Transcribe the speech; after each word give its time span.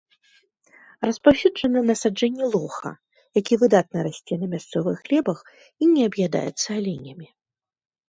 Распаўсюджаны 1.07 1.79
насаджэнні 1.89 2.45
лоха, 2.57 2.93
які 3.41 3.53
выдатна 3.67 3.99
расце 4.11 4.35
на 4.47 4.53
мясцовых 4.57 4.97
глебах 5.07 5.39
і 5.53 5.83
не 5.95 6.01
аб'ядаецца 6.13 6.67
аленямі. 6.83 7.27